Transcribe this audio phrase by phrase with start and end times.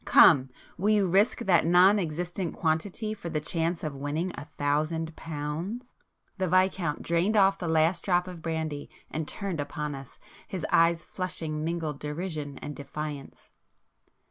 [0.03, 0.49] Come!
[0.79, 5.95] Will you risk that non existent quantity for the chance of winning a thousand pounds?"
[6.39, 10.17] The Viscount drained off the last drop of brandy, and turned upon us,
[10.47, 13.51] his eyes flushing mingled derision and defiance.